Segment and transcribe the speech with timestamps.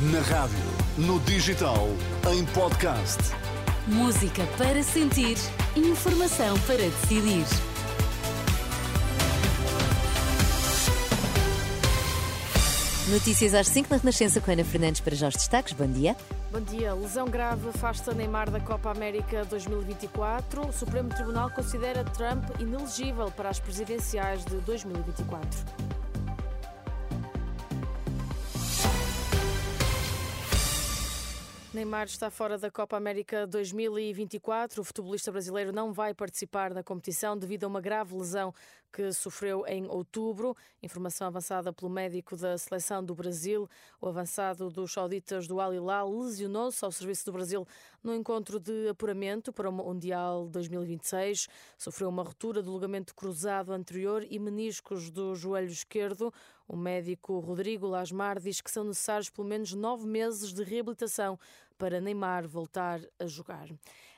[0.00, 0.56] Na rádio,
[0.96, 1.88] no digital,
[2.32, 3.18] em podcast.
[3.84, 5.36] Música para sentir,
[5.74, 7.44] informação para decidir.
[13.10, 15.72] Notícias às 5 na Renascença com Ana Fernandes para já os destaques.
[15.72, 16.14] Bom dia.
[16.52, 16.94] Bom dia.
[16.94, 20.68] Lesão grave afasta Neymar da Copa América 2024.
[20.68, 25.97] O Supremo Tribunal considera Trump inelegível para as presidenciais de 2024.
[31.74, 34.80] Neymar está fora da Copa América 2024.
[34.80, 38.54] O futebolista brasileiro não vai participar da competição devido a uma grave lesão
[38.90, 40.56] que sofreu em outubro.
[40.82, 43.68] Informação avançada pelo médico da seleção do Brasil.
[44.00, 47.68] O avançado dos sauditas do Al Hilal lesionou-se ao serviço do Brasil
[48.02, 51.48] no encontro de apuramento para o Mundial 2026.
[51.76, 56.32] Sofreu uma ruptura do ligamento cruzado anterior e meniscos do joelho esquerdo.
[56.68, 61.38] O médico Rodrigo Lasmar diz que são necessários pelo menos nove meses de reabilitação
[61.78, 63.68] para Neymar voltar a jogar.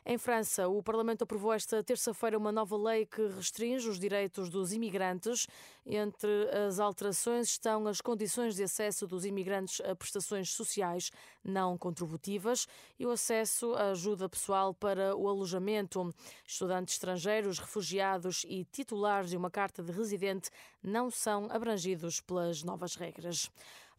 [0.05, 4.73] Em França, o Parlamento aprovou esta terça-feira uma nova lei que restringe os direitos dos
[4.73, 5.47] imigrantes.
[5.85, 11.11] Entre as alterações estão as condições de acesso dos imigrantes a prestações sociais
[11.45, 12.67] não contributivas
[12.99, 16.15] e o acesso à ajuda pessoal para o alojamento.
[16.47, 20.51] Estudantes estrangeiros, refugiados e titulares de uma carta de residente
[20.83, 23.51] não são abrangidos pelas novas regras.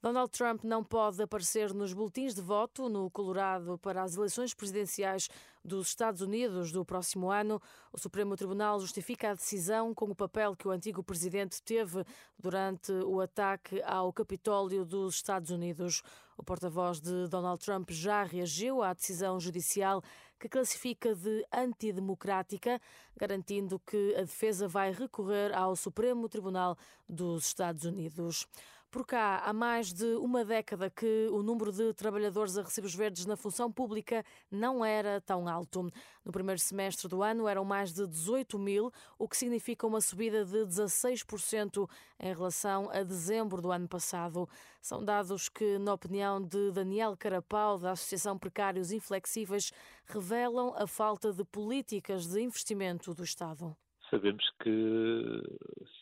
[0.01, 5.29] Donald Trump não pode aparecer nos boletins de voto no Colorado para as eleições presidenciais
[5.63, 7.61] dos Estados Unidos do próximo ano.
[7.93, 12.03] O Supremo Tribunal justifica a decisão com o papel que o antigo presidente teve
[12.35, 16.01] durante o ataque ao Capitólio dos Estados Unidos.
[16.35, 20.01] O porta-voz de Donald Trump já reagiu à decisão judicial
[20.39, 22.81] que classifica de antidemocrática,
[23.15, 26.75] garantindo que a defesa vai recorrer ao Supremo Tribunal
[27.07, 28.47] dos Estados Unidos.
[28.91, 33.25] Por cá, há mais de uma década que o número de trabalhadores a recibos verdes
[33.25, 35.89] na função pública não era tão alto.
[36.25, 40.43] No primeiro semestre do ano eram mais de 18 mil, o que significa uma subida
[40.43, 44.49] de 16% em relação a dezembro do ano passado.
[44.81, 49.71] São dados que, na opinião de Daniel Carapau, da Associação Precários Inflexíveis,
[50.05, 53.73] revelam a falta de políticas de investimento do Estado
[54.11, 55.41] sabemos que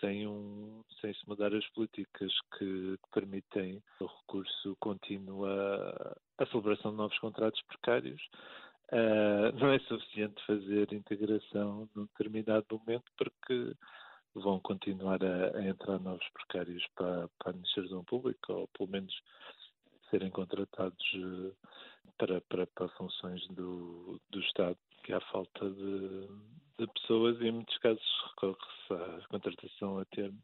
[0.02, 6.46] sem, um, sem se mudar as políticas que, que permitem o recurso contínuo à, à
[6.48, 8.22] celebração de novos contratos precários,
[8.92, 13.74] uh, não é suficiente fazer integração num determinado momento porque
[14.34, 19.14] vão continuar a, a entrar novos precários para, para a administração pública, ou pelo menos
[20.10, 21.56] serem contratados uh,
[22.18, 26.28] para, para, para funções do, do Estado, que há falta de,
[26.80, 30.42] de pessoas e em muitos casos recorre-se à contratação a termo,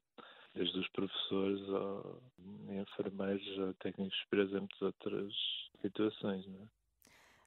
[0.53, 2.21] desde os professores ao
[2.69, 5.33] enfermeiros, a técnicos superiores, a muitas outras
[5.81, 6.45] situações.
[6.47, 6.67] Não é?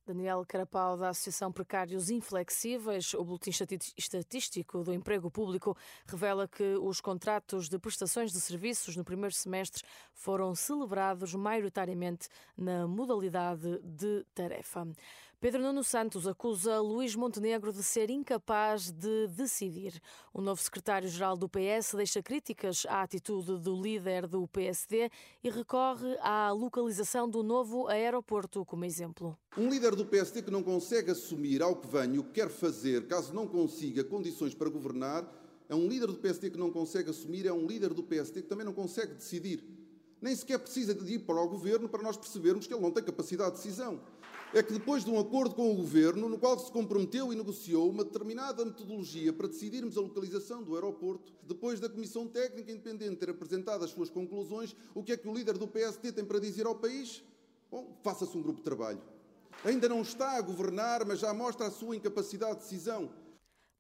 [0.09, 3.51] Daniel Carapau, da Associação Precários Inflexíveis, o Boletim
[3.95, 5.77] Estatístico do Emprego Público
[6.07, 9.85] revela que os contratos de prestações de serviços no primeiro semestre
[10.15, 12.27] foram celebrados maioritariamente
[12.57, 14.89] na modalidade de tarefa.
[15.41, 20.03] Pedro Nuno Santos acusa Luís Montenegro de ser incapaz de decidir.
[20.35, 25.09] O novo secretário-geral do PS deixa críticas à atitude do líder do PSD
[25.45, 29.39] e recorre à localização do novo aeroporto como exemplo.
[29.57, 33.07] Um líder do PSD que não consegue assumir ao que vem o que quer fazer,
[33.07, 35.25] caso não consiga condições para governar,
[35.69, 38.49] é um líder do PSD que não consegue assumir, é um líder do PSD que
[38.49, 39.63] também não consegue decidir.
[40.21, 43.05] Nem sequer precisa de ir para o governo para nós percebermos que ele não tem
[43.05, 44.01] capacidade de decisão
[44.55, 47.91] é que depois de um acordo com o Governo, no qual se comprometeu e negociou
[47.91, 53.31] uma determinada metodologia para decidirmos a localização do aeroporto, depois da Comissão Técnica Independente ter
[53.31, 56.67] apresentado as suas conclusões, o que é que o líder do PST tem para dizer
[56.67, 57.23] ao país?
[57.71, 59.03] Bom, faça-se um grupo de trabalho.
[59.65, 63.11] Ainda não está a governar, mas já mostra a sua incapacidade de decisão.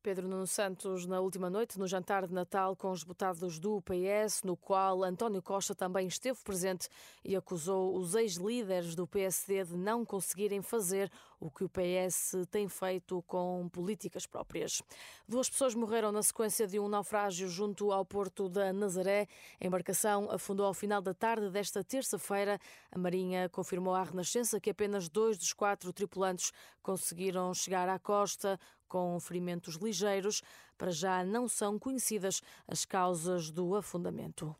[0.02, 4.42] Pedro Nuno Santos, na última noite, no jantar de Natal com os deputados do PS,
[4.44, 6.88] no qual António Costa também esteve presente
[7.24, 11.10] e acusou os ex-líderes do PSD de não conseguirem fazer
[11.40, 14.82] o que o PS tem feito com políticas próprias.
[15.26, 19.26] Duas pessoas morreram na sequência de um naufrágio junto ao porto da Nazaré.
[19.60, 22.58] A embarcação afundou ao final da tarde desta terça-feira.
[22.90, 26.52] A Marinha confirmou à Renascença que apenas dois dos quatro tripulantes
[26.82, 28.58] conseguiram chegar à costa
[28.88, 30.42] com ferimentos ligeiros.
[30.76, 34.54] Para já não são conhecidas as causas do afundamento.